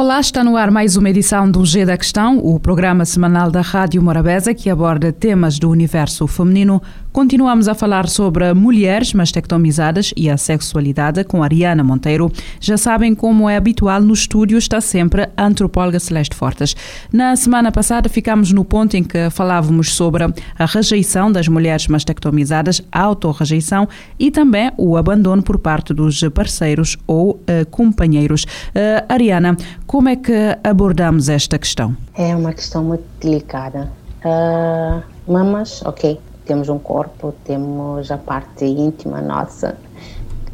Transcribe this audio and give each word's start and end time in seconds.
Olá, 0.00 0.20
está 0.20 0.44
no 0.44 0.56
ar 0.56 0.70
mais 0.70 0.96
uma 0.96 1.10
edição 1.10 1.50
do 1.50 1.66
G 1.66 1.84
da 1.84 1.98
Questão, 1.98 2.38
o 2.38 2.60
programa 2.60 3.04
semanal 3.04 3.50
da 3.50 3.60
Rádio 3.60 4.00
Morabeza 4.00 4.54
que 4.54 4.70
aborda 4.70 5.12
temas 5.12 5.58
do 5.58 5.68
universo 5.68 6.24
feminino. 6.28 6.80
Continuamos 7.18 7.66
a 7.66 7.74
falar 7.74 8.08
sobre 8.08 8.54
mulheres 8.54 9.12
mastectomizadas 9.12 10.14
e 10.16 10.30
a 10.30 10.36
sexualidade 10.36 11.24
com 11.24 11.42
Ariana 11.42 11.82
Monteiro. 11.82 12.30
Já 12.60 12.76
sabem 12.76 13.12
como 13.12 13.50
é 13.50 13.56
habitual 13.56 14.00
no 14.00 14.14
estúdio 14.14 14.56
está 14.56 14.80
sempre 14.80 15.28
a 15.36 15.44
antropóloga 15.44 15.98
Celeste 15.98 16.36
Fortes. 16.36 16.76
Na 17.12 17.34
semana 17.34 17.72
passada 17.72 18.08
ficámos 18.08 18.52
no 18.52 18.64
ponto 18.64 18.96
em 18.96 19.02
que 19.02 19.30
falávamos 19.30 19.96
sobre 19.96 20.32
a 20.56 20.64
rejeição 20.64 21.32
das 21.32 21.48
mulheres 21.48 21.88
mastectomizadas, 21.88 22.80
a 22.92 23.00
autorrejeição 23.00 23.88
e 24.16 24.30
também 24.30 24.70
o 24.76 24.96
abandono 24.96 25.42
por 25.42 25.58
parte 25.58 25.92
dos 25.92 26.22
parceiros 26.32 26.96
ou 27.04 27.30
uh, 27.32 27.66
companheiros. 27.68 28.44
Uh, 28.44 29.04
Ariana, 29.08 29.56
como 29.88 30.08
é 30.08 30.14
que 30.14 30.56
abordamos 30.62 31.28
esta 31.28 31.58
questão? 31.58 31.96
É 32.14 32.36
uma 32.36 32.52
questão 32.52 32.84
muito 32.84 33.02
delicada. 33.20 33.90
Uh, 34.24 35.02
mamas, 35.26 35.82
ok, 35.84 36.16
temos 36.48 36.68
um 36.68 36.78
corpo, 36.78 37.32
temos 37.44 38.10
a 38.10 38.16
parte 38.16 38.64
íntima 38.64 39.20
nossa, 39.20 39.76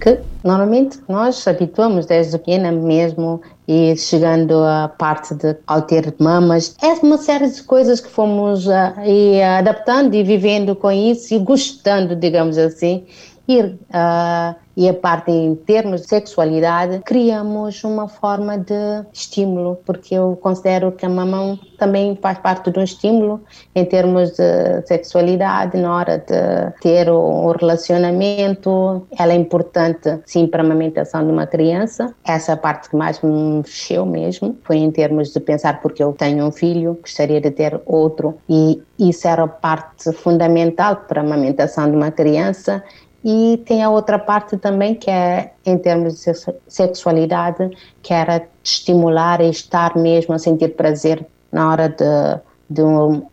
que 0.00 0.18
normalmente 0.42 1.00
nós 1.08 1.46
habituamos 1.46 2.04
desde 2.04 2.36
pequena 2.36 2.70
mesmo 2.72 3.40
e 3.66 3.96
chegando 3.96 4.62
à 4.64 4.88
parte 4.88 5.34
de 5.34 5.56
ao 5.66 5.80
ter 5.82 6.12
mamas, 6.18 6.76
é 6.82 6.92
uma 6.94 7.16
série 7.16 7.48
de 7.48 7.62
coisas 7.62 8.00
que 8.00 8.10
fomos 8.10 8.66
uh, 8.66 9.00
e 9.06 9.40
adaptando 9.40 10.14
e 10.14 10.22
vivendo 10.22 10.74
com 10.74 10.90
isso 10.90 11.32
e 11.32 11.38
gostando, 11.38 12.14
digamos 12.16 12.58
assim, 12.58 13.06
e 13.48 13.60
uh, 13.62 14.54
e 14.76 14.88
a 14.88 14.94
parte 14.94 15.30
em 15.30 15.54
termos 15.54 16.02
de 16.02 16.08
sexualidade, 16.08 17.00
criamos 17.04 17.82
uma 17.84 18.08
forma 18.08 18.58
de 18.58 19.04
estímulo, 19.12 19.78
porque 19.84 20.14
eu 20.14 20.38
considero 20.40 20.92
que 20.92 21.06
a 21.06 21.08
mamão 21.08 21.58
também 21.78 22.18
faz 22.20 22.38
parte 22.38 22.70
de 22.70 22.78
um 22.78 22.82
estímulo 22.82 23.40
em 23.74 23.84
termos 23.84 24.30
de 24.30 24.82
sexualidade, 24.86 25.76
na 25.76 25.94
hora 25.94 26.18
de 26.18 26.80
ter 26.80 27.10
um 27.10 27.46
relacionamento. 27.48 29.06
Ela 29.18 29.32
é 29.32 29.36
importante, 29.36 30.18
sim, 30.26 30.46
para 30.46 30.62
a 30.62 30.66
amamentação 30.66 31.24
de 31.24 31.30
uma 31.30 31.46
criança. 31.46 32.14
Essa 32.24 32.52
é 32.52 32.56
parte 32.56 32.90
que 32.90 32.96
mais 32.96 33.20
me 33.20 33.30
mexeu 33.58 34.04
mesmo, 34.04 34.56
foi 34.64 34.78
em 34.78 34.90
termos 34.90 35.32
de 35.32 35.40
pensar, 35.40 35.80
porque 35.80 36.02
eu 36.02 36.12
tenho 36.12 36.46
um 36.46 36.52
filho, 36.52 36.98
gostaria 37.00 37.40
de 37.40 37.50
ter 37.50 37.80
outro, 37.86 38.38
e 38.48 38.82
isso 38.98 39.26
era 39.26 39.44
a 39.44 39.48
parte 39.48 40.12
fundamental 40.12 40.96
para 41.08 41.20
a 41.20 41.24
amamentação 41.24 41.90
de 41.90 41.96
uma 41.96 42.10
criança 42.10 42.82
e 43.24 43.62
tem 43.64 43.82
a 43.82 43.88
outra 43.88 44.18
parte 44.18 44.58
também 44.58 44.94
que 44.94 45.10
é 45.10 45.52
em 45.64 45.78
termos 45.78 46.22
de 46.22 46.32
sexualidade, 46.68 47.70
que 48.02 48.12
era 48.12 48.46
estimular 48.62 49.40
e 49.40 49.48
estar 49.48 49.96
mesmo 49.96 50.34
a 50.34 50.38
sentir 50.38 50.76
prazer 50.76 51.24
na 51.50 51.70
hora 51.70 51.88
de, 51.88 52.40
de, 52.68 52.82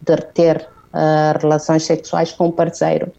de 0.01 0.21
ter 0.33 0.65
uh, 0.93 1.37
relações 1.41 1.83
sexuais 1.83 2.31
com 2.31 2.47
o 2.47 2.51
parceiro. 2.53 3.11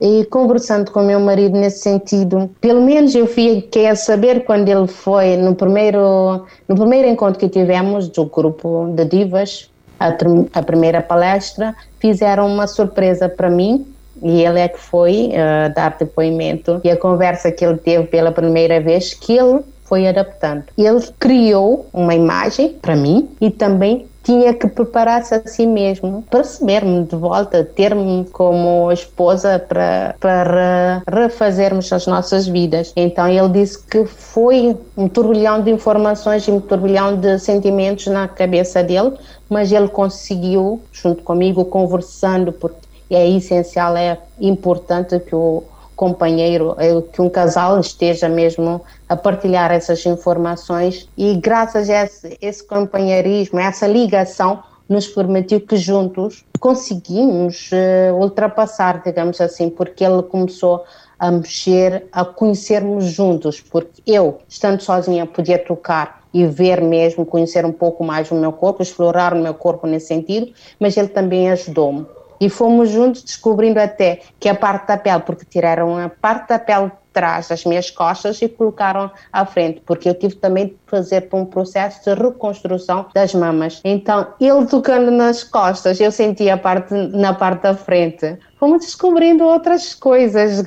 E 0.00 0.24
conversando 0.26 0.90
com 0.90 1.02
meu 1.02 1.20
marido 1.20 1.58
nesse 1.58 1.80
sentido, 1.80 2.50
pelo 2.58 2.80
menos 2.80 3.14
eu 3.14 3.26
fiquei 3.26 3.86
a 3.86 3.94
saber 3.94 4.44
quando 4.46 4.68
ele 4.68 4.86
foi 4.86 5.36
no 5.36 5.54
primeiro, 5.54 6.46
no 6.66 6.74
primeiro 6.74 7.06
encontro 7.06 7.38
que 7.38 7.50
tivemos 7.50 8.08
do 8.08 8.24
grupo 8.24 8.86
de 8.94 9.04
divas, 9.04 9.70
a, 10.00 10.08
a 10.54 10.62
primeira 10.62 11.02
palestra, 11.02 11.76
fizeram 12.00 12.46
uma 12.46 12.66
surpresa 12.66 13.28
para 13.28 13.50
mim 13.50 13.93
e 14.22 14.42
ele 14.42 14.60
é 14.60 14.68
que 14.68 14.78
foi 14.78 15.30
uh, 15.30 15.74
dar 15.74 15.96
depoimento 15.98 16.80
e 16.84 16.90
a 16.90 16.96
conversa 16.96 17.50
que 17.50 17.64
ele 17.64 17.78
teve 17.78 18.06
pela 18.06 18.32
primeira 18.32 18.80
vez 18.80 19.14
que 19.14 19.36
ele 19.36 19.60
foi 19.84 20.06
adaptando. 20.06 20.64
Ele 20.76 21.00
criou 21.18 21.86
uma 21.92 22.14
imagem 22.14 22.70
para 22.80 22.96
mim 22.96 23.28
e 23.40 23.50
também 23.50 24.06
tinha 24.24 24.54
que 24.54 24.66
preparar-se 24.66 25.34
a 25.34 25.46
si 25.46 25.66
mesmo, 25.66 26.24
perceber-me 26.30 27.04
de 27.04 27.14
volta, 27.14 27.62
ter-me 27.62 28.24
como 28.32 28.90
esposa 28.90 29.58
para, 29.58 30.14
para 30.18 31.02
refazermos 31.06 31.92
as 31.92 32.06
nossas 32.06 32.48
vidas. 32.48 32.92
Então 32.96 33.28
ele 33.28 33.50
disse 33.50 33.84
que 33.86 34.06
foi 34.06 34.74
um 34.96 35.08
turbilhão 35.08 35.60
de 35.60 35.70
informações 35.70 36.48
e 36.48 36.50
um 36.50 36.58
turbilhão 36.58 37.16
de 37.16 37.38
sentimentos 37.38 38.06
na 38.06 38.26
cabeça 38.26 38.82
dele, 38.82 39.12
mas 39.48 39.70
ele 39.70 39.88
conseguiu, 39.88 40.80
junto 40.90 41.22
comigo, 41.22 41.66
conversando, 41.66 42.50
porque 42.50 42.78
é 43.10 43.28
essencial, 43.28 43.96
é 43.96 44.18
importante 44.40 45.18
que 45.20 45.34
o 45.34 45.62
companheiro, 45.94 46.74
é, 46.78 47.00
que 47.12 47.22
um 47.22 47.30
casal 47.30 47.78
esteja 47.78 48.28
mesmo 48.28 48.80
a 49.08 49.16
partilhar 49.16 49.70
essas 49.70 50.04
informações. 50.06 51.08
E 51.16 51.34
graças 51.36 51.88
a 51.88 52.04
esse, 52.04 52.38
esse 52.40 52.64
companheirismo, 52.66 53.58
essa 53.58 53.86
ligação, 53.86 54.62
nos 54.88 55.06
permitiu 55.06 55.60
que 55.60 55.76
juntos 55.76 56.44
conseguimos 56.60 57.70
uh, 57.72 58.14
ultrapassar, 58.16 59.02
digamos 59.02 59.40
assim, 59.40 59.70
porque 59.70 60.04
ele 60.04 60.22
começou 60.22 60.84
a 61.18 61.30
mexer, 61.30 62.06
a 62.12 62.22
conhecermos 62.24 63.04
juntos, 63.06 63.60
porque 63.60 64.02
eu, 64.06 64.40
estando 64.46 64.82
sozinha, 64.82 65.24
podia 65.24 65.58
tocar 65.58 66.22
e 66.34 66.44
ver 66.46 66.82
mesmo, 66.82 67.24
conhecer 67.24 67.64
um 67.64 67.72
pouco 67.72 68.04
mais 68.04 68.30
o 68.30 68.34
meu 68.34 68.52
corpo, 68.52 68.82
explorar 68.82 69.32
o 69.32 69.40
meu 69.40 69.54
corpo 69.54 69.86
nesse 69.86 70.08
sentido, 70.08 70.52
mas 70.78 70.96
ele 70.96 71.08
também 71.08 71.50
ajudou-me 71.50 72.04
e 72.40 72.48
fomos 72.48 72.90
juntos 72.90 73.22
descobrindo 73.22 73.80
até 73.80 74.20
que 74.38 74.48
a 74.48 74.54
parte 74.54 74.88
da 74.88 74.96
pele, 74.96 75.20
porque 75.20 75.44
tiraram 75.44 75.96
a 75.96 76.08
parte 76.08 76.48
da 76.48 76.58
pele 76.58 76.86
de 76.86 76.92
trás 77.12 77.48
das 77.48 77.64
minhas 77.64 77.90
costas 77.90 78.42
e 78.42 78.48
colocaram 78.48 79.10
à 79.32 79.46
frente, 79.46 79.80
porque 79.86 80.08
eu 80.08 80.14
tive 80.14 80.34
também 80.34 80.66
de 80.66 80.76
fazer 80.86 81.28
um 81.32 81.44
processo 81.44 82.04
de 82.04 82.20
reconstrução 82.20 83.06
das 83.14 83.32
mamas. 83.34 83.80
Então, 83.84 84.26
ele 84.40 84.66
tocando 84.66 85.10
nas 85.10 85.44
costas, 85.44 86.00
eu 86.00 86.10
senti 86.10 86.50
a 86.50 86.58
parte 86.58 86.92
na 86.92 87.32
parte 87.32 87.62
da 87.62 87.74
frente. 87.74 88.36
Fomos 88.58 88.84
descobrindo 88.84 89.44
outras 89.44 89.94
coisas. 89.94 90.62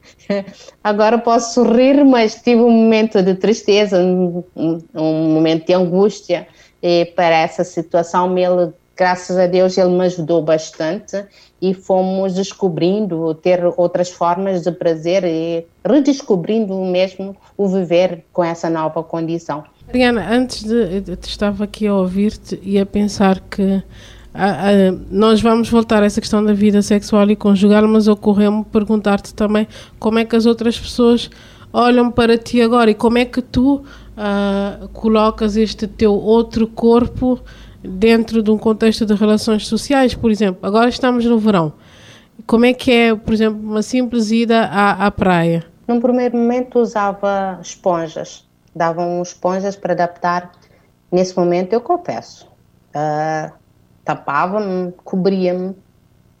Agora 0.82 1.18
posso 1.18 1.54
sorrir, 1.54 2.02
mas 2.04 2.36
tive 2.36 2.62
um 2.62 2.70
momento 2.70 3.22
de 3.22 3.34
tristeza, 3.34 3.98
um, 3.98 4.42
momento 4.94 5.66
de 5.66 5.74
angústia 5.74 6.46
e 6.82 7.06
para 7.16 7.36
essa 7.36 7.64
situação 7.64 8.36
ele 8.36 8.72
graças 8.96 9.36
a 9.36 9.46
Deus 9.46 9.76
ele 9.76 9.90
me 9.90 10.04
ajudou 10.04 10.42
bastante 10.42 11.24
e 11.60 11.72
fomos 11.72 12.34
descobrindo 12.34 13.34
ter 13.34 13.64
outras 13.76 14.10
formas 14.10 14.62
de 14.62 14.72
prazer 14.72 15.24
e 15.24 15.66
redescobrindo 15.86 16.74
mesmo 16.84 17.36
o 17.56 17.68
viver 17.68 18.24
com 18.32 18.44
essa 18.44 18.68
nova 18.68 19.02
condição. 19.02 19.64
Mariana, 19.86 20.26
antes 20.30 20.64
de 20.64 21.02
eu 21.06 21.18
estava 21.22 21.64
aqui 21.64 21.86
a 21.86 21.94
ouvir-te 21.94 22.60
e 22.62 22.78
a 22.78 22.86
pensar 22.86 23.40
que 23.40 23.82
ah, 24.32 24.68
ah, 24.68 24.98
nós 25.10 25.40
vamos 25.40 25.68
voltar 25.68 26.02
a 26.02 26.06
essa 26.06 26.20
questão 26.20 26.44
da 26.44 26.52
vida 26.52 26.82
sexual 26.82 27.30
e 27.30 27.36
conjugal, 27.36 27.86
mas 27.86 28.08
ocorreu-me 28.08 28.64
perguntar-te 28.64 29.32
também 29.32 29.68
como 29.98 30.18
é 30.18 30.24
que 30.24 30.34
as 30.34 30.44
outras 30.44 30.78
pessoas 30.78 31.30
olham 31.72 32.10
para 32.10 32.36
ti 32.36 32.60
agora 32.60 32.90
e 32.90 32.94
como 32.94 33.18
é 33.18 33.24
que 33.24 33.40
tu 33.40 33.84
ah, 34.16 34.88
colocas 34.92 35.56
este 35.56 35.86
teu 35.86 36.14
outro 36.14 36.66
corpo 36.66 37.40
dentro 37.86 38.42
de 38.42 38.50
um 38.50 38.58
contexto 38.58 39.04
de 39.04 39.14
relações 39.14 39.66
sociais, 39.66 40.14
por 40.14 40.30
exemplo. 40.30 40.66
Agora 40.66 40.88
estamos 40.88 41.24
no 41.24 41.38
verão. 41.38 41.72
Como 42.46 42.64
é 42.64 42.72
que 42.72 42.90
é, 42.90 43.14
por 43.14 43.32
exemplo, 43.32 43.60
uma 43.60 43.82
simples 43.82 44.30
ida 44.30 44.64
à, 44.64 45.06
à 45.06 45.10
praia? 45.10 45.64
Num 45.86 46.00
primeiro 46.00 46.36
momento 46.36 46.80
usava 46.80 47.58
esponjas, 47.62 48.46
davam 48.74 49.22
esponjas 49.22 49.76
para 49.76 49.92
adaptar. 49.92 50.50
Nesse 51.12 51.36
momento, 51.36 51.72
eu 51.72 51.80
confesso, 51.80 52.48
uh, 52.90 53.52
tapava-me, 54.04 54.92
cobria-me 55.04 55.76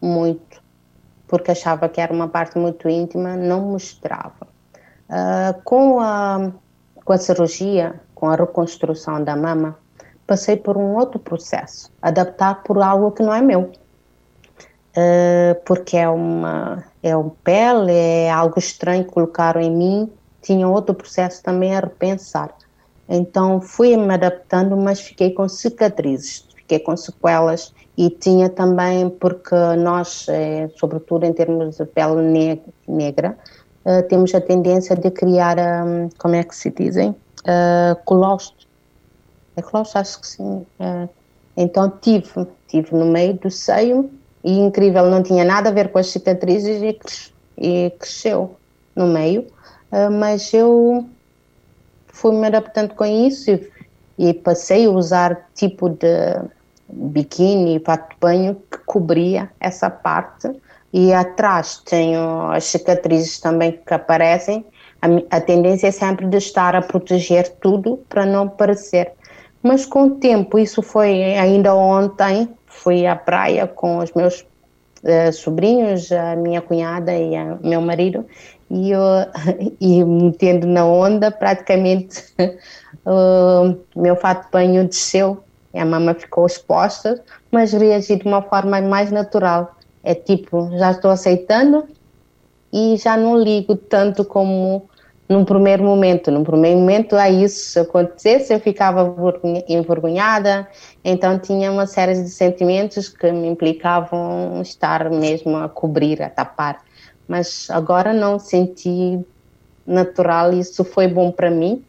muito, 0.00 0.60
porque 1.28 1.52
achava 1.52 1.88
que 1.88 2.00
era 2.00 2.12
uma 2.12 2.26
parte 2.26 2.58
muito 2.58 2.88
íntima, 2.88 3.36
não 3.36 3.60
mostrava. 3.60 4.48
Uh, 5.08 5.62
com, 5.62 6.00
a, 6.00 6.50
com 7.04 7.12
a 7.12 7.18
cirurgia, 7.18 8.00
com 8.14 8.28
a 8.28 8.34
reconstrução 8.34 9.22
da 9.22 9.36
mama, 9.36 9.78
passei 10.26 10.56
por 10.56 10.76
um 10.76 10.94
outro 10.96 11.18
processo, 11.18 11.90
adaptar 12.00 12.62
por 12.62 12.80
algo 12.82 13.12
que 13.12 13.22
não 13.22 13.34
é 13.34 13.40
meu. 13.40 13.70
Uh, 14.96 15.60
porque 15.64 15.96
é 15.96 16.08
uma 16.08 16.84
é 17.02 17.16
um 17.16 17.28
pele, 17.28 17.92
é 17.92 18.30
algo 18.30 18.58
estranho 18.58 19.04
que 19.04 19.10
colocaram 19.10 19.60
em 19.60 19.70
mim, 19.70 20.12
tinha 20.40 20.68
outro 20.68 20.94
processo 20.94 21.42
também 21.42 21.74
a 21.74 21.80
repensar. 21.80 22.54
Então 23.08 23.60
fui 23.60 23.96
me 23.96 24.14
adaptando, 24.14 24.76
mas 24.76 25.00
fiquei 25.00 25.30
com 25.30 25.48
cicatrizes, 25.48 26.46
fiquei 26.54 26.78
com 26.78 26.96
sequelas 26.96 27.74
e 27.96 28.08
tinha 28.08 28.48
também, 28.48 29.10
porque 29.10 29.54
nós, 29.78 30.26
eh, 30.28 30.68
sobretudo 30.76 31.24
em 31.24 31.32
termos 31.32 31.76
de 31.76 31.84
pele 31.84 32.58
negra, 32.88 33.36
eh, 33.84 34.02
temos 34.02 34.34
a 34.34 34.40
tendência 34.40 34.96
de 34.96 35.10
criar, 35.10 35.58
hum, 35.58 36.08
como 36.18 36.34
é 36.34 36.42
que 36.42 36.56
se 36.56 36.70
dizem, 36.70 37.10
uh. 37.10 38.02
É 39.56 39.62
colostro, 39.62 40.00
acho 40.00 40.20
que 40.20 40.26
sim. 40.26 40.66
então 41.56 41.92
tive, 42.00 42.46
tive 42.66 42.94
no 42.94 43.06
meio 43.06 43.34
do 43.34 43.50
seio 43.50 44.10
e 44.42 44.58
incrível, 44.58 45.06
não 45.06 45.22
tinha 45.22 45.44
nada 45.44 45.70
a 45.70 45.72
ver 45.72 45.90
com 45.90 45.98
as 45.98 46.08
cicatrizes 46.08 46.82
e, 46.82 46.98
e 47.56 47.90
cresceu 47.90 48.56
no 48.94 49.06
meio, 49.06 49.46
mas 50.18 50.52
eu 50.52 51.08
fui-me 52.08 52.46
adaptando 52.46 52.94
com 52.94 53.04
isso 53.04 53.50
e, 53.50 53.70
e 54.18 54.34
passei 54.34 54.86
a 54.86 54.90
usar 54.90 55.48
tipo 55.54 55.88
de 55.88 56.42
biquíni, 56.88 57.80
fato 57.84 58.10
de 58.10 58.16
banho 58.20 58.56
que 58.70 58.78
cobria 58.78 59.50
essa 59.60 59.88
parte 59.88 60.50
e 60.92 61.12
atrás 61.12 61.82
tenho 61.84 62.50
as 62.52 62.64
cicatrizes 62.64 63.40
também 63.40 63.80
que 63.84 63.92
aparecem. 63.92 64.64
A, 65.02 65.36
a 65.36 65.40
tendência 65.40 65.88
é 65.88 65.90
sempre 65.90 66.26
de 66.26 66.36
estar 66.36 66.76
a 66.76 66.82
proteger 66.82 67.48
tudo 67.60 67.96
para 68.08 68.24
não 68.24 68.48
parecer. 68.48 69.12
Mas 69.64 69.86
com 69.86 70.04
o 70.04 70.10
tempo, 70.16 70.58
isso 70.58 70.82
foi 70.82 71.22
ainda 71.22 71.74
ontem, 71.74 72.48
fui 72.66 73.06
à 73.06 73.16
praia 73.16 73.66
com 73.66 73.98
os 73.98 74.12
meus 74.12 74.42
uh, 75.02 75.32
sobrinhos, 75.32 76.12
a 76.12 76.36
minha 76.36 76.60
cunhada 76.60 77.12
e 77.16 77.34
o 77.34 77.66
meu 77.66 77.80
marido, 77.80 78.26
e, 78.70 78.90
eu, 78.90 79.00
e 79.80 80.04
metendo 80.04 80.66
na 80.66 80.84
onda, 80.84 81.30
praticamente 81.30 82.22
o 83.04 84.00
meu 84.00 84.14
fato 84.14 84.44
de 84.44 84.50
banho 84.52 84.86
desceu 84.86 85.42
a 85.80 85.84
mama 85.84 86.14
ficou 86.14 86.46
exposta, 86.46 87.22
mas 87.50 87.72
reagi 87.72 88.16
de 88.16 88.26
uma 88.26 88.42
forma 88.42 88.80
mais 88.80 89.10
natural. 89.10 89.76
É 90.02 90.14
tipo, 90.14 90.70
já 90.78 90.92
estou 90.92 91.10
aceitando 91.10 91.84
e 92.72 92.96
já 92.96 93.16
não 93.16 93.36
ligo 93.36 93.74
tanto 93.76 94.24
como 94.24 94.88
num 95.28 95.44
primeiro 95.44 95.82
momento. 95.82 96.30
Num 96.30 96.44
primeiro 96.44 96.78
momento, 96.78 97.16
a 97.16 97.30
isso 97.30 97.70
se 97.72 97.78
acontecesse, 97.78 98.52
eu 98.52 98.60
ficava 98.60 99.14
envergonhada, 99.68 100.68
então 101.04 101.38
tinha 101.38 101.70
uma 101.70 101.86
série 101.86 102.14
de 102.14 102.28
sentimentos 102.28 103.08
que 103.08 103.30
me 103.32 103.48
implicavam 103.48 104.60
estar 104.62 105.10
mesmo 105.10 105.56
a 105.56 105.68
cobrir, 105.68 106.22
a 106.22 106.28
tapar. 106.28 106.80
Mas 107.26 107.68
agora 107.70 108.12
não 108.12 108.38
senti 108.38 109.24
natural, 109.86 110.52
isso 110.52 110.84
foi 110.84 111.08
bom 111.08 111.30
para 111.30 111.50
mim, 111.50 111.82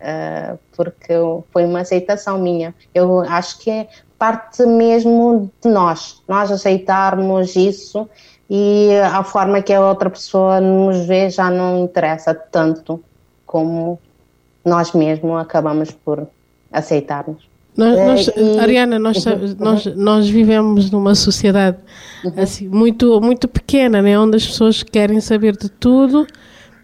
uh, 0.00 0.58
porque 0.76 1.12
foi 1.50 1.64
uma 1.64 1.80
aceitação 1.80 2.38
minha. 2.38 2.74
Eu 2.94 3.20
acho 3.20 3.58
que 3.58 3.70
é 3.70 3.88
parte 4.22 4.64
mesmo 4.64 5.50
de 5.60 5.68
nós, 5.68 6.22
nós 6.28 6.48
aceitarmos 6.48 7.56
isso 7.56 8.08
e 8.48 8.90
a 9.12 9.24
forma 9.24 9.60
que 9.60 9.72
a 9.72 9.80
outra 9.80 10.08
pessoa 10.08 10.60
nos 10.60 11.04
vê 11.06 11.28
já 11.28 11.50
não 11.50 11.82
interessa 11.82 12.32
tanto 12.32 13.02
como 13.44 13.98
nós 14.64 14.92
mesmos 14.92 15.40
acabamos 15.40 15.90
por 15.90 16.24
aceitarmos. 16.70 17.48
Nós, 17.76 17.96
nós, 17.98 18.30
e, 18.36 18.60
Ariana, 18.60 18.96
nós, 18.96 19.26
uhum, 19.26 19.56
nós, 19.58 19.86
nós 19.86 20.28
vivemos 20.28 20.88
numa 20.88 21.16
sociedade 21.16 21.78
uhum. 22.24 22.32
assim, 22.36 22.68
muito, 22.68 23.20
muito 23.20 23.48
pequena, 23.48 24.00
né? 24.00 24.16
onde 24.16 24.36
as 24.36 24.46
pessoas 24.46 24.84
querem 24.84 25.20
saber 25.20 25.56
de 25.56 25.68
tudo 25.68 26.28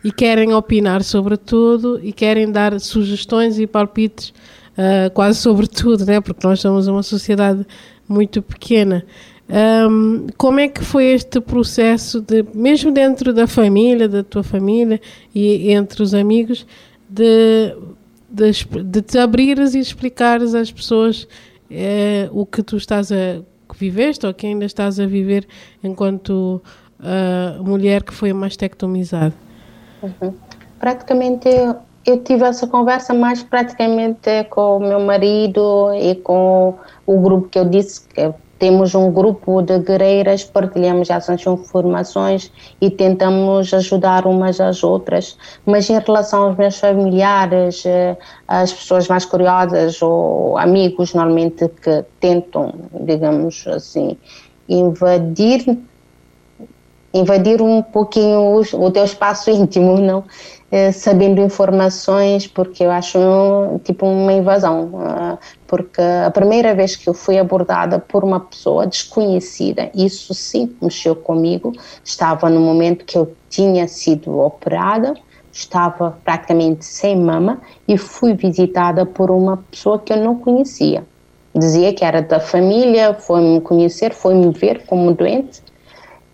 e 0.03 0.11
querem 0.11 0.53
opinar 0.53 1.05
sobre 1.05 1.37
tudo 1.37 2.01
e 2.03 2.13
querem 2.13 2.51
dar 2.51 2.81
sugestões 2.81 3.61
e 3.61 3.67
palpites 3.67 4.35
uh, 4.79 5.11
quase 5.13 5.39
sobre 5.39 5.67
tudo, 5.67 6.07
né? 6.07 6.21
porque 6.21 6.47
nós 6.47 6.61
somos 6.61 6.87
uma 6.87 7.03
sociedade 7.03 7.67
muito 8.09 8.41
pequena. 8.41 9.05
Um, 9.51 10.27
como 10.37 10.61
é 10.61 10.69
que 10.69 10.85
foi 10.85 11.07
este 11.07 11.41
processo, 11.41 12.21
de, 12.21 12.45
mesmo 12.55 12.93
dentro 12.93 13.33
da 13.33 13.47
família, 13.47 14.09
da 14.09 14.23
tua 14.23 14.43
família 14.43 15.01
e 15.35 15.73
entre 15.73 16.03
os 16.03 16.15
amigos, 16.15 16.67
de, 17.09 17.75
de, 18.31 18.51
de 18.85 19.03
te 19.03 19.19
abrires 19.19 19.75
e 19.75 19.79
explicares 19.79 20.55
às 20.55 20.71
pessoas 20.71 21.27
eh, 21.71 22.29
o 22.31 22.45
que 22.45 22.63
tu 22.63 22.77
estás 22.77 23.11
a 23.11 23.43
que 23.69 23.79
viveste 23.79 24.27
ou 24.27 24.33
que 24.33 24.47
ainda 24.47 24.65
estás 24.65 24.99
a 24.99 25.07
viver 25.07 25.47
enquanto 25.85 26.63
uh, 27.01 27.63
mulher 27.63 28.03
que 28.03 28.15
foi 28.15 28.33
mastectomizada? 28.33 29.35
Uhum. 30.03 30.35
Praticamente 30.79 31.49
eu, 32.09 32.23
tive 32.23 32.45
essa 32.45 32.67
conversa 32.67 33.13
mais 33.13 33.43
praticamente 33.43 34.45
com 34.51 34.79
o 34.79 34.81
meu 34.81 35.01
marido 35.01 35.93
e 35.95 36.15
com 36.15 36.75
o 37.07 37.21
grupo 37.21 37.49
que 37.49 37.59
eu 37.59 37.67
disse 37.67 38.07
que 38.09 38.33
temos 38.59 38.95
um 38.95 39.13
grupo 39.13 39.63
de 39.63 39.79
guerreiras, 39.79 40.43
partilhamos 40.43 41.11
essas 41.11 41.47
informações 41.47 42.51
e 42.81 42.91
tentamos 42.91 43.73
ajudar 43.73 44.27
umas 44.27 44.61
às 44.61 44.83
outras. 44.83 45.37
Mas 45.65 45.89
em 45.89 45.99
relação 45.99 46.45
aos 46.45 46.57
meus 46.57 46.79
familiares, 46.79 47.85
eh, 47.87 48.17
as 48.49 48.73
pessoas 48.73 49.07
mais 49.07 49.25
curiosas 49.25 50.03
ou 50.03 50.59
amigos, 50.59 51.15
normalmente 51.15 51.69
que 51.69 52.05
tentam, 52.19 52.75
digamos 52.93 53.65
assim, 53.69 54.19
invadir 54.69 55.79
invadir 57.13 57.63
um 57.63 57.83
pouquinho 57.83 58.41
o, 58.41 58.61
o 58.61 58.91
teu 58.91 59.05
espaço 59.05 59.51
íntimo, 59.51 59.99
não? 59.99 60.25
Eh, 60.71 60.93
sabendo 60.93 61.41
informações, 61.41 62.47
porque 62.47 62.85
eu 62.85 62.91
acho 62.91 63.19
tipo 63.85 64.05
uma 64.05 64.33
invasão. 64.35 64.85
Uh, 64.85 65.39
porque 65.67 66.03
a 66.03 66.31
primeira 66.31 66.75
vez 66.75 66.95
que 66.95 67.09
eu 67.09 67.15
fui 67.15 67.39
abordada 67.39 67.99
por 67.99 68.23
uma 68.23 68.41
pessoa 68.41 68.87
desconhecida, 68.87 69.91
isso 69.95 70.35
sim 70.35 70.77
mexeu 70.83 71.17
comigo. 71.17 71.73
Estava 72.05 72.51
no 72.51 72.61
momento 72.61 73.07
que 73.07 73.17
eu 73.17 73.35
tinha 73.49 73.89
sido 73.89 74.39
operada, 74.41 75.15
estava 75.51 76.19
praticamente 76.23 76.85
sem 76.85 77.17
mama 77.17 77.63
e 77.87 77.97
fui 77.97 78.35
visitada 78.35 79.07
por 79.07 79.31
uma 79.31 79.57
pessoa 79.71 79.99
que 79.99 80.13
eu 80.13 80.19
não 80.19 80.35
conhecia. 80.39 81.03
Dizia 81.55 81.95
que 81.95 82.05
era 82.05 82.21
da 82.21 82.41
família, 82.41 83.15
foi-me 83.15 83.59
conhecer, 83.63 84.13
foi-me 84.13 84.51
ver 84.51 84.85
como 84.85 85.15
doente 85.15 85.63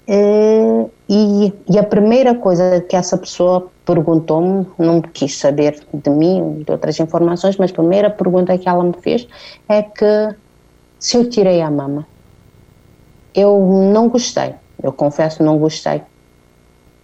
eh, 0.06 0.86
e, 1.08 1.52
e, 1.70 1.78
a 1.78 1.82
primeira 1.82 2.34
coisa 2.34 2.80
que 2.80 2.96
essa 2.96 3.16
pessoa 3.16 3.70
perguntou-me, 3.84 4.66
não 4.78 5.00
quis 5.00 5.38
saber 5.38 5.80
de 5.92 6.10
mim, 6.10 6.62
de 6.64 6.72
outras 6.72 6.98
informações, 7.00 7.56
mas 7.56 7.70
a 7.70 7.74
primeira 7.74 8.10
pergunta 8.10 8.56
que 8.56 8.68
ela 8.68 8.82
me 8.84 8.94
fez 9.00 9.26
é 9.68 9.82
que 9.82 10.34
se 10.98 11.16
eu 11.16 11.28
tirei 11.28 11.60
a 11.60 11.70
mama. 11.70 12.06
Eu 13.34 13.58
não 13.92 14.08
gostei, 14.08 14.54
eu 14.82 14.92
confesso 14.92 15.42
não 15.42 15.58
gostei, 15.58 16.02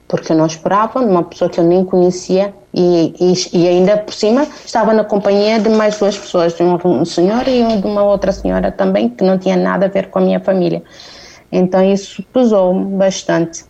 porque 0.07 0.33
eu 0.33 0.37
não 0.37 0.47
esperava 0.47 1.01
numa 1.01 1.25
pessoa 1.25 1.51
que 1.51 1.59
eu 1.59 1.65
nem 1.65 1.85
conhecia 1.85 2.55
e, 2.73 3.15
e, 3.19 3.59
e, 3.59 3.69
ainda 3.69 3.99
por 3.99 4.15
cima 4.15 4.47
estava 4.65 4.95
na 4.95 5.05
companhia 5.05 5.59
de 5.59 5.69
mais 5.71 5.99
duas 5.99 6.17
pessoas, 6.17 6.55
de 6.55 6.63
um 6.63 7.05
senhor 7.05 7.49
e 7.49 7.77
de 7.81 7.87
uma 7.87 8.05
outra 8.05 8.31
senhora 8.31 8.71
também, 8.71 9.09
que 9.09 9.25
não 9.25 9.39
tinha 9.39 9.57
nada 9.57 9.87
a 9.87 9.89
ver 9.89 10.09
com 10.09 10.21
a 10.21 10.23
minha 10.23 10.41
família. 10.41 10.83
Então 11.53 11.83
isso 11.83 12.23
pesou 12.33 12.75
bastante. 12.75 13.65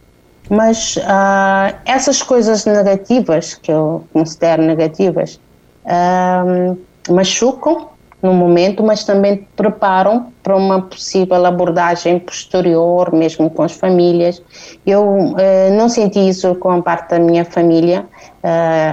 Mas 0.50 0.96
uh, 0.96 1.76
essas 1.84 2.22
coisas 2.22 2.66
negativas, 2.66 3.54
que 3.54 3.70
eu 3.70 4.04
considero 4.12 4.62
negativas, 4.62 5.40
uh, 5.84 6.76
machucam 7.08 7.88
no 8.20 8.34
momento, 8.34 8.82
mas 8.82 9.04
também 9.04 9.46
preparam 9.56 10.32
para 10.42 10.56
uma 10.56 10.82
possível 10.82 11.46
abordagem 11.46 12.18
posterior, 12.18 13.14
mesmo 13.14 13.48
com 13.48 13.62
as 13.62 13.72
famílias. 13.72 14.42
Eu 14.84 15.04
uh, 15.04 15.36
não 15.72 15.88
senti 15.88 16.28
isso 16.28 16.52
com 16.56 16.70
a 16.72 16.82
parte 16.82 17.10
da 17.10 17.20
minha 17.20 17.44
família, 17.44 18.06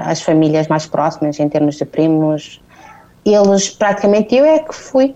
as 0.06 0.22
famílias 0.22 0.68
mais 0.68 0.86
próximas, 0.86 1.40
em 1.40 1.50
termos 1.50 1.76
de 1.76 1.86
primos. 1.86 2.62
Eles, 3.26 3.70
praticamente, 3.70 4.36
eu 4.36 4.46
é 4.46 4.60
que 4.60 4.76
fui 4.76 5.16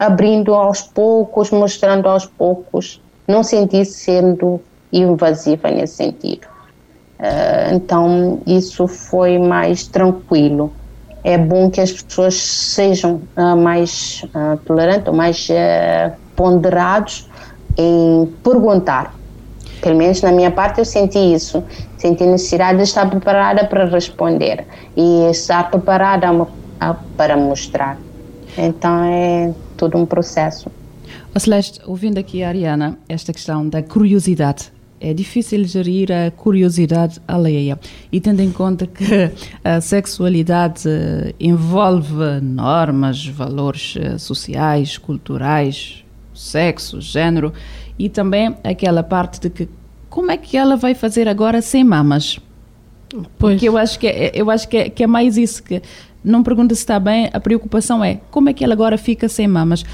abrindo 0.00 0.54
aos 0.54 0.80
poucos, 0.80 1.50
mostrando 1.50 2.08
aos 2.08 2.24
poucos. 2.24 3.02
Não 3.28 3.42
senti 3.42 3.84
sendo 3.84 4.58
invasiva 4.90 5.70
nesse 5.70 5.96
sentido. 5.96 6.46
Uh, 7.18 7.74
então, 7.74 8.40
isso 8.46 8.88
foi 8.88 9.38
mais 9.38 9.86
tranquilo. 9.86 10.72
É 11.22 11.36
bom 11.36 11.68
que 11.68 11.82
as 11.82 11.92
pessoas 11.92 12.34
sejam 12.34 13.20
uh, 13.36 13.54
mais 13.54 14.24
uh, 14.34 14.56
tolerantes 14.64 15.12
mais 15.12 15.48
ponderados 16.34 17.28
em 17.76 18.26
perguntar. 18.42 19.14
Pelo 19.82 19.96
menos 19.96 20.22
na 20.22 20.32
minha 20.32 20.50
parte 20.50 20.78
eu 20.78 20.86
senti 20.86 21.18
isso. 21.18 21.62
Senti 21.98 22.24
necessidade 22.24 22.78
de 22.78 22.84
estar 22.84 23.08
preparada 23.08 23.66
para 23.66 23.84
responder 23.84 24.66
e 24.96 25.30
estar 25.30 25.70
preparada 25.70 26.26
para 27.18 27.36
mostrar. 27.36 27.98
Então 28.56 29.04
é 29.04 29.52
todo 29.80 29.96
um 29.96 30.04
processo. 30.04 30.70
A 31.34 31.40
Celeste, 31.40 31.80
ouvindo 31.86 32.18
aqui 32.18 32.42
a 32.42 32.48
Ariana, 32.48 32.98
esta 33.08 33.32
questão 33.32 33.66
da 33.66 33.82
curiosidade 33.82 34.70
é 35.00 35.14
difícil 35.14 35.64
gerir 35.64 36.12
a 36.12 36.30
curiosidade 36.30 37.18
alheia. 37.26 37.80
E 38.12 38.20
tendo 38.20 38.40
em 38.40 38.52
conta 38.52 38.86
que 38.86 39.30
a 39.64 39.80
sexualidade 39.80 40.84
envolve 41.40 42.40
normas, 42.42 43.26
valores 43.26 43.94
eh, 43.98 44.18
sociais, 44.18 44.98
culturais, 44.98 46.04
sexo, 46.34 47.00
género, 47.00 47.50
e 47.98 48.10
também 48.10 48.54
aquela 48.62 49.02
parte 49.02 49.40
de 49.40 49.48
que 49.48 49.68
como 50.10 50.30
é 50.30 50.36
que 50.36 50.58
ela 50.58 50.76
vai 50.76 50.94
fazer 50.94 51.26
agora 51.28 51.62
sem 51.62 51.82
mamas? 51.82 52.38
Pois. 53.10 53.28
Porque 53.38 53.68
eu 53.68 53.78
acho 53.78 53.98
que 53.98 54.06
é, 54.06 54.32
eu 54.34 54.50
acho 54.50 54.68
que 54.68 54.76
é, 54.76 54.90
que 54.90 55.02
é 55.02 55.06
mais 55.06 55.38
isso 55.38 55.62
que 55.62 55.80
não 56.22 56.42
pergunta 56.42 56.74
se 56.74 56.82
está 56.82 57.00
bem, 57.00 57.30
a 57.32 57.40
preocupação 57.40 58.04
é 58.04 58.20
como 58.30 58.48
é 58.48 58.52
que 58.52 58.64
ela 58.64 58.74
agora 58.74 58.98
fica 58.98 59.28
sem 59.28 59.48
mamas? 59.48 59.84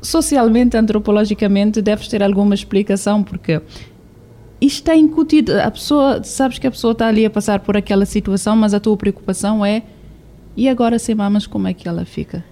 Socialmente, 0.00 0.76
antropologicamente, 0.76 1.82
deves 1.82 2.08
ter 2.08 2.22
alguma 2.22 2.54
explicação, 2.54 3.22
porque 3.22 3.60
isto 4.60 4.78
está 4.78 4.96
incutido. 4.96 5.60
A 5.60 5.70
pessoa, 5.70 6.22
sabes 6.22 6.58
que 6.58 6.66
a 6.66 6.70
pessoa 6.70 6.92
está 6.92 7.06
ali 7.08 7.24
a 7.24 7.30
passar 7.30 7.60
por 7.60 7.76
aquela 7.76 8.04
situação, 8.04 8.56
mas 8.56 8.74
a 8.74 8.80
tua 8.80 8.96
preocupação 8.96 9.64
é 9.64 9.82
e 10.56 10.68
agora 10.68 10.98
sem 10.98 11.14
mamas, 11.14 11.46
como 11.46 11.68
é 11.68 11.74
que 11.74 11.88
ela 11.88 12.04
fica? 12.04 12.44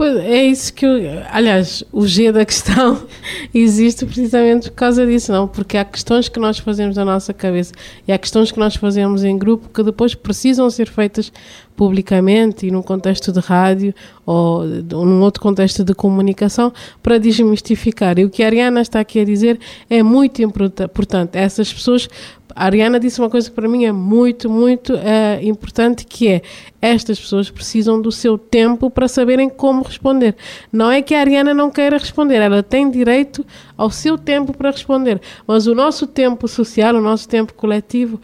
Pois 0.00 0.16
é 0.16 0.44
isso 0.44 0.72
que 0.72 0.86
eu. 0.86 0.98
Aliás, 1.30 1.84
o 1.92 2.06
G 2.06 2.32
da 2.32 2.42
questão 2.46 3.02
existe 3.52 4.06
precisamente 4.06 4.70
por 4.70 4.76
causa 4.76 5.06
disso, 5.06 5.30
não? 5.30 5.46
Porque 5.46 5.76
há 5.76 5.84
questões 5.84 6.26
que 6.26 6.40
nós 6.40 6.58
fazemos 6.58 6.96
na 6.96 7.04
nossa 7.04 7.34
cabeça 7.34 7.74
e 8.08 8.10
há 8.10 8.16
questões 8.16 8.50
que 8.50 8.58
nós 8.58 8.74
fazemos 8.76 9.24
em 9.24 9.36
grupo 9.36 9.68
que 9.68 9.82
depois 9.82 10.14
precisam 10.14 10.70
ser 10.70 10.88
feitas 10.88 11.30
publicamente 11.76 12.66
e 12.66 12.70
num 12.70 12.80
contexto 12.80 13.30
de 13.30 13.40
rádio 13.40 13.94
ou, 14.24 14.64
num 14.64 15.20
outro 15.20 15.42
contexto 15.42 15.84
de 15.84 15.92
comunicação 15.92 16.72
para 17.02 17.18
desmistificar. 17.18 18.18
E 18.18 18.24
o 18.24 18.30
que 18.30 18.42
a 18.42 18.46
Ariana 18.46 18.80
está 18.80 19.00
aqui 19.00 19.20
a 19.20 19.24
dizer 19.24 19.60
é 19.90 20.02
muito 20.02 20.40
importante. 20.42 21.36
Essas 21.36 21.70
pessoas 21.70 22.08
a 22.54 22.64
Ariana 22.64 22.98
disse 22.98 23.20
uma 23.20 23.30
coisa 23.30 23.48
que 23.48 23.54
para 23.54 23.68
mim 23.68 23.84
é 23.84 23.92
muito, 23.92 24.48
muito 24.48 24.94
é, 24.94 25.40
importante, 25.42 26.04
que 26.04 26.28
é 26.28 26.42
estas 26.80 27.20
pessoas 27.20 27.50
precisam 27.50 28.00
do 28.00 28.10
seu 28.10 28.38
tempo 28.38 28.90
para 28.90 29.06
saberem 29.06 29.48
como 29.48 29.82
responder. 29.82 30.34
Não 30.72 30.90
é 30.90 31.02
que 31.02 31.14
a 31.14 31.20
Ariana 31.20 31.52
não 31.52 31.70
queira 31.70 31.98
responder, 31.98 32.36
ela 32.36 32.62
tem 32.62 32.90
direito 32.90 33.44
ao 33.76 33.90
seu 33.90 34.16
tempo 34.16 34.56
para 34.56 34.70
responder, 34.70 35.20
mas 35.46 35.66
o 35.66 35.74
nosso 35.74 36.06
tempo 36.06 36.48
social, 36.48 36.94
o 36.94 37.00
nosso 37.00 37.28
tempo 37.28 37.52
coletivo, 37.54 38.20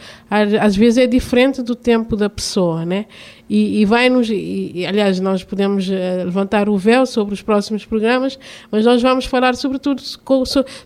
às 0.61 0.75
vezes 0.75 0.99
é 0.99 1.06
diferente 1.06 1.62
do 1.62 1.75
tempo 1.75 2.16
da 2.16 2.30
pessoa, 2.30 2.85
né? 2.85 3.06
E, 3.49 3.80
e 3.80 3.85
vai-nos, 3.85 4.28
e, 4.28 4.85
aliás, 4.87 5.21
nós 5.21 5.45
podemos 5.45 5.88
uh, 5.88 6.25
levantar 6.25 6.68
o 6.68 6.76
véu 6.76 7.06
sobre 7.06 7.33
os 7.33 7.42
próximos 7.42 7.85
programas, 7.85 8.37
mas 8.73 8.85
nós 8.85 9.00
vamos 9.00 9.25
falar 9.25 9.54
sobretudo 9.54 10.02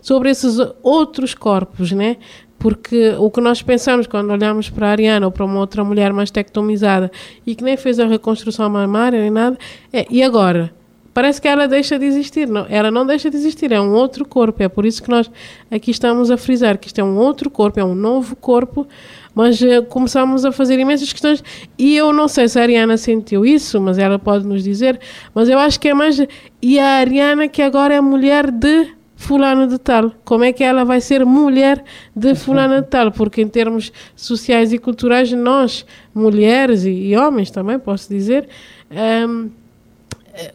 sobre 0.01 0.29
esses 0.29 0.57
outros 0.83 1.33
corpos, 1.33 1.91
né? 1.91 2.17
Porque 2.61 3.15
o 3.17 3.31
que 3.31 3.41
nós 3.41 3.63
pensamos 3.63 4.05
quando 4.05 4.29
olhamos 4.29 4.69
para 4.69 4.87
a 4.87 4.91
Ariana 4.91 5.25
ou 5.25 5.31
para 5.31 5.43
uma 5.43 5.59
outra 5.59 5.83
mulher 5.83 6.13
mais 6.13 6.29
tectomizada 6.29 7.11
e 7.45 7.55
que 7.55 7.63
nem 7.63 7.75
fez 7.75 7.99
a 7.99 8.05
reconstrução 8.05 8.69
mamária 8.69 9.19
nem 9.19 9.31
nada, 9.31 9.57
é, 9.91 10.05
e 10.11 10.21
agora? 10.21 10.71
Parece 11.11 11.41
que 11.41 11.47
ela 11.47 11.67
deixa 11.67 11.97
de 11.97 12.05
existir. 12.05 12.47
Não, 12.47 12.65
ela 12.69 12.89
não 12.89 13.05
deixa 13.05 13.29
de 13.31 13.35
existir, 13.35 13.71
é 13.71 13.81
um 13.81 13.91
outro 13.91 14.23
corpo. 14.23 14.61
É 14.61 14.69
por 14.69 14.85
isso 14.85 15.01
que 15.01 15.09
nós 15.09 15.29
aqui 15.71 15.89
estamos 15.89 16.29
a 16.29 16.37
frisar 16.37 16.77
que 16.77 16.87
isto 16.87 17.01
é 17.01 17.03
um 17.03 17.17
outro 17.17 17.49
corpo, 17.49 17.79
é 17.79 17.83
um 17.83 17.95
novo 17.95 18.35
corpo, 18.35 18.87
mas 19.33 19.59
uh, 19.59 19.83
começamos 19.89 20.45
a 20.45 20.51
fazer 20.51 20.79
imensas 20.79 21.11
questões. 21.11 21.43
E 21.77 21.97
eu 21.97 22.13
não 22.13 22.27
sei 22.27 22.47
se 22.47 22.59
a 22.59 22.61
Ariana 22.61 22.95
sentiu 22.95 23.43
isso, 23.43 23.81
mas 23.81 23.97
ela 23.97 24.19
pode 24.19 24.45
nos 24.45 24.63
dizer. 24.63 24.99
Mas 25.33 25.49
eu 25.49 25.57
acho 25.57 25.79
que 25.79 25.89
é 25.89 25.93
mais. 25.93 26.21
E 26.61 26.79
a 26.79 26.99
Ariana, 26.99 27.47
que 27.47 27.61
agora 27.61 27.95
é 27.95 27.99
mulher 27.99 28.49
de 28.51 29.00
fulano 29.21 29.67
de 29.67 29.77
tal. 29.77 30.11
Como 30.25 30.43
é 30.43 30.51
que 30.51 30.63
ela 30.63 30.83
vai 30.83 30.99
ser 30.99 31.23
mulher 31.23 31.83
de 32.15 32.33
fulano 32.33 32.81
de 32.81 32.87
tal? 32.87 33.11
Porque 33.11 33.39
em 33.39 33.47
termos 33.47 33.93
sociais 34.15 34.73
e 34.73 34.79
culturais, 34.79 35.31
nós, 35.31 35.85
mulheres 36.13 36.85
e, 36.85 36.89
e 36.89 37.15
homens 37.15 37.51
também, 37.51 37.77
posso 37.77 38.09
dizer, 38.09 38.49
um, 38.89 39.51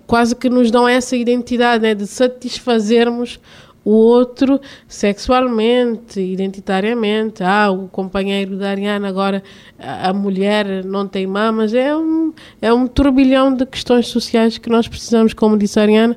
quase 0.05 0.35
que 0.35 0.51
nos 0.51 0.71
dão 0.73 0.89
essa 0.89 1.17
identidade 1.17 1.85
né, 1.85 1.95
de 1.95 2.09
satisfazermos 2.09 3.39
o 3.85 3.93
outro 3.93 4.61
sexualmente, 4.89 6.21
identitariamente. 6.21 7.45
Ah, 7.45 7.71
o 7.71 7.87
companheiro 7.87 8.57
da 8.57 8.71
Ariana 8.71 9.07
agora, 9.07 9.45
a, 9.79 10.09
a 10.09 10.13
mulher 10.13 10.85
não 10.85 11.07
tem 11.07 11.25
mamas. 11.25 11.73
É 11.73 11.97
um, 11.97 12.33
é 12.61 12.73
um 12.73 12.89
turbilhão 12.89 13.55
de 13.55 13.65
questões 13.65 14.09
sociais 14.09 14.59
que 14.59 14.69
nós 14.69 14.89
precisamos, 14.89 15.33
como 15.33 15.57
disse 15.57 15.79
a 15.79 15.83
Ariana, 15.83 16.17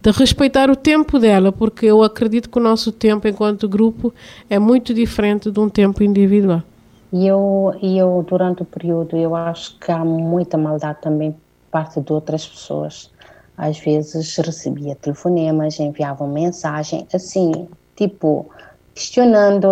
de 0.00 0.10
respeitar 0.12 0.70
o 0.70 0.76
tempo 0.76 1.18
dela, 1.18 1.50
porque 1.50 1.86
eu 1.86 2.02
acredito 2.02 2.48
que 2.48 2.58
o 2.58 2.62
nosso 2.62 2.92
tempo 2.92 3.26
enquanto 3.26 3.68
grupo 3.68 4.14
é 4.48 4.58
muito 4.58 4.94
diferente 4.94 5.50
de 5.50 5.58
um 5.58 5.68
tempo 5.68 6.02
individual. 6.02 6.62
E 7.12 7.26
eu, 7.26 7.74
eu 7.82 8.24
durante 8.28 8.62
o 8.62 8.64
período, 8.64 9.16
eu 9.16 9.34
acho 9.34 9.78
que 9.78 9.90
há 9.90 10.04
muita 10.04 10.56
maldade 10.56 10.98
também 11.00 11.34
parte 11.70 12.00
de 12.00 12.12
outras 12.12 12.46
pessoas. 12.46 13.10
Às 13.56 13.78
vezes 13.78 14.36
recebia 14.36 14.94
telefonemas, 14.94 15.80
enviavam 15.80 16.28
mensagem, 16.28 17.06
assim, 17.12 17.66
tipo, 17.96 18.48
questionando 18.94 19.66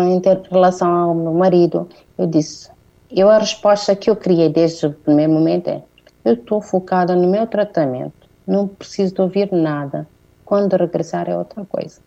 em 0.00 0.22
relação 0.48 0.88
ao 0.88 1.14
meu 1.14 1.32
marido. 1.32 1.88
Eu 2.16 2.26
disse, 2.26 2.70
eu 3.10 3.28
a 3.28 3.38
resposta 3.38 3.96
que 3.96 4.08
eu 4.08 4.14
criei 4.14 4.48
desde 4.48 4.86
o 4.86 4.92
primeiro 4.92 5.32
momento 5.32 5.68
é, 5.68 5.82
eu 6.24 6.34
estou 6.34 6.60
focada 6.60 7.16
no 7.16 7.28
meu 7.28 7.46
tratamento 7.48 8.21
não 8.46 8.68
preciso 8.68 9.14
de 9.14 9.20
ouvir 9.20 9.52
nada. 9.52 10.06
Quando 10.44 10.76
regressar 10.76 11.28
é 11.28 11.36
outra 11.36 11.64
coisa. 11.64 12.00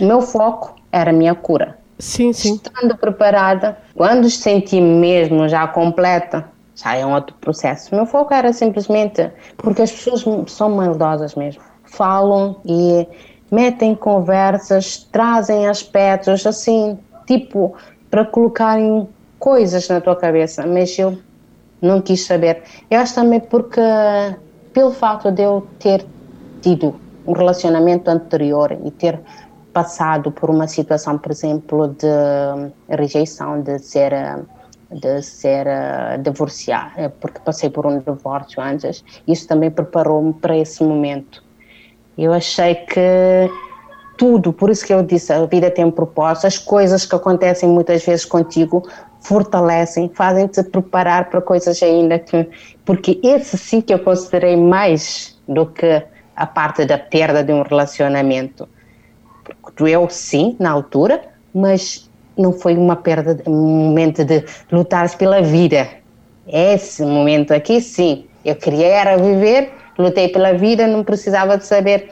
O 0.00 0.04
meu 0.04 0.22
foco 0.22 0.76
era 0.90 1.10
a 1.10 1.12
minha 1.12 1.34
cura. 1.34 1.78
Sim, 1.98 2.32
sim. 2.32 2.54
Estando 2.54 2.96
preparada, 2.96 3.76
quando 3.94 4.28
senti 4.28 4.80
mesmo 4.80 5.48
já 5.48 5.66
completa, 5.68 6.44
já 6.74 6.96
é 6.96 7.04
um 7.04 7.14
outro 7.14 7.36
processo. 7.40 7.92
O 7.92 7.96
meu 7.96 8.06
foco 8.06 8.32
era 8.32 8.52
simplesmente 8.52 9.30
porque 9.56 9.82
as 9.82 9.92
pessoas 9.92 10.24
são 10.50 10.70
maldosas 10.70 11.34
mesmo. 11.34 11.62
Falam 11.84 12.56
e 12.64 13.06
metem 13.50 13.94
conversas, 13.94 15.06
trazem 15.12 15.68
aspectos 15.68 16.46
assim, 16.46 16.98
tipo, 17.26 17.74
para 18.10 18.24
colocarem 18.24 19.08
coisas 19.38 19.88
na 19.88 20.00
tua 20.00 20.16
cabeça, 20.16 20.66
mas 20.66 20.98
eu 20.98 21.18
não 21.80 22.00
quis 22.00 22.24
saber. 22.24 22.62
Eu 22.90 23.00
acho 23.00 23.14
também 23.14 23.40
porque 23.40 23.80
pelo 24.72 24.92
fato 24.92 25.30
de 25.30 25.42
eu 25.42 25.66
ter 25.78 26.04
tido 26.60 26.94
um 27.26 27.32
relacionamento 27.32 28.10
anterior 28.10 28.76
e 28.84 28.90
ter 28.90 29.20
passado 29.72 30.30
por 30.30 30.50
uma 30.50 30.66
situação, 30.68 31.18
por 31.18 31.32
exemplo, 31.32 31.88
de 31.88 32.96
rejeição, 32.96 33.60
de 33.62 33.78
ser 33.78 34.12
de 34.92 35.22
ser 35.22 35.66
divorciada, 36.20 37.08
porque 37.18 37.40
passei 37.40 37.70
por 37.70 37.86
um 37.86 37.98
divórcio 37.98 38.62
antes, 38.62 39.02
isso 39.26 39.48
também 39.48 39.70
preparou-me 39.70 40.34
para 40.34 40.54
esse 40.54 40.84
momento. 40.84 41.42
Eu 42.18 42.32
achei 42.32 42.74
que 42.74 43.50
tudo, 44.22 44.52
por 44.52 44.70
isso 44.70 44.86
que 44.86 44.94
eu 44.94 45.02
disse, 45.02 45.32
a 45.32 45.44
vida 45.46 45.68
tem 45.68 45.90
propósito, 45.90 46.46
as 46.46 46.56
coisas 46.56 47.04
que 47.04 47.12
acontecem 47.12 47.68
muitas 47.68 48.04
vezes 48.04 48.24
contigo 48.24 48.88
fortalecem, 49.20 50.08
fazem-te 50.14 50.62
preparar 50.62 51.28
para 51.28 51.40
coisas 51.40 51.82
ainda 51.82 52.20
que. 52.20 52.48
Porque 52.84 53.18
esse 53.20 53.58
sim 53.58 53.80
que 53.80 53.92
eu 53.92 53.98
considerei 53.98 54.56
mais 54.56 55.36
do 55.48 55.66
que 55.66 56.04
a 56.36 56.46
parte 56.46 56.84
da 56.84 56.98
perda 56.98 57.42
de 57.42 57.52
um 57.52 57.62
relacionamento. 57.62 58.68
Porque 59.42 59.72
doeu 59.76 60.08
sim, 60.08 60.54
na 60.56 60.70
altura, 60.70 61.20
mas 61.52 62.08
não 62.38 62.52
foi 62.52 62.76
uma 62.76 62.94
perda, 62.94 63.42
um 63.44 63.88
momento 63.88 64.24
de 64.24 64.44
lutar 64.70 65.10
pela 65.16 65.42
vida. 65.42 65.88
Esse 66.46 67.02
momento 67.04 67.52
aqui, 67.52 67.80
sim. 67.80 68.26
Eu 68.44 68.54
queria 68.54 68.86
era 68.86 69.16
viver, 69.16 69.72
lutei 69.98 70.28
pela 70.28 70.52
vida, 70.52 70.86
não 70.86 71.02
precisava 71.02 71.58
de 71.58 71.66
saber. 71.66 72.08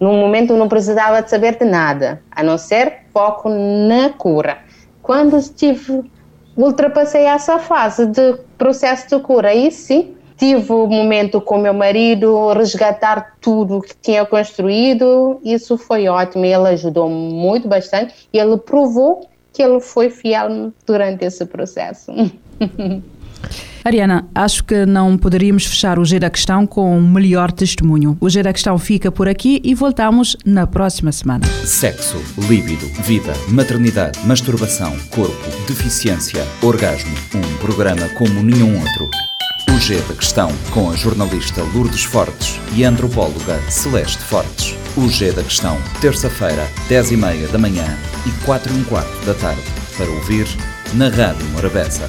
No 0.00 0.12
momento, 0.12 0.56
não 0.56 0.68
precisava 0.68 1.22
de 1.22 1.30
saber 1.30 1.58
de 1.58 1.64
nada, 1.64 2.20
a 2.30 2.42
não 2.42 2.58
ser 2.58 3.04
foco 3.12 3.48
na 3.48 4.10
cura. 4.10 4.58
Quando 5.02 5.36
estive 5.38 6.04
ultrapassei 6.56 7.22
essa 7.22 7.58
fase 7.58 8.06
de 8.06 8.34
processo 8.56 9.08
de 9.08 9.22
cura. 9.22 9.48
Aí 9.48 9.70
sim, 9.70 10.14
tive 10.36 10.72
o 10.72 10.84
um 10.84 10.88
momento 10.88 11.40
com 11.40 11.58
meu 11.58 11.74
marido, 11.74 12.52
resgatar 12.52 13.36
tudo 13.40 13.80
que 13.80 13.94
tinha 14.00 14.24
construído. 14.24 15.40
Isso 15.44 15.76
foi 15.76 16.08
ótimo. 16.08 16.44
Ele 16.44 16.68
ajudou 16.68 17.08
muito 17.08 17.68
bastante. 17.68 18.28
E 18.32 18.38
ele 18.38 18.56
provou 18.56 19.28
que 19.52 19.62
ele 19.62 19.80
foi 19.80 20.10
fiel 20.10 20.72
durante 20.86 21.24
esse 21.24 21.44
processo. 21.46 22.12
Ariana, 23.84 24.26
acho 24.34 24.64
que 24.64 24.86
não 24.86 25.18
poderíamos 25.18 25.66
fechar 25.66 25.98
o 25.98 26.04
G 26.04 26.18
da 26.18 26.30
Questão 26.30 26.66
com 26.66 26.96
um 26.96 27.06
melhor 27.06 27.52
testemunho. 27.52 28.16
O 28.20 28.30
G 28.30 28.42
da 28.42 28.52
Questão 28.52 28.78
fica 28.78 29.12
por 29.12 29.28
aqui 29.28 29.60
e 29.62 29.74
voltamos 29.74 30.36
na 30.44 30.66
próxima 30.66 31.12
semana. 31.12 31.46
Sexo, 31.64 32.16
líbido, 32.48 32.86
vida, 33.02 33.32
maternidade, 33.48 34.18
masturbação, 34.26 34.96
corpo, 35.10 35.50
deficiência, 35.68 36.42
orgasmo. 36.62 37.14
Um 37.34 37.56
programa 37.58 38.08
como 38.16 38.42
nenhum 38.42 38.78
outro. 38.78 39.10
O 39.74 39.78
G 39.78 39.96
da 40.02 40.14
Questão 40.14 40.50
com 40.70 40.90
a 40.90 40.96
jornalista 40.96 41.62
Lourdes 41.74 42.04
Fortes 42.04 42.60
e 42.74 42.84
a 42.84 42.88
antropóloga 42.88 43.60
Celeste 43.68 44.22
Fortes. 44.22 44.74
O 44.96 45.08
G 45.08 45.32
da 45.32 45.42
Questão, 45.42 45.76
terça-feira, 46.00 46.68
10 46.88 47.12
e 47.12 47.16
meia 47.16 47.48
da 47.48 47.58
manhã 47.58 47.84
e 48.26 48.44
4 48.44 48.72
e 48.72 48.78
um 48.78 48.84
quarto 48.84 49.26
da 49.26 49.34
tarde, 49.34 49.62
para 49.96 50.08
ouvir 50.08 50.46
na 50.94 51.08
Rádio 51.08 51.46
Morabeza. 51.48 52.08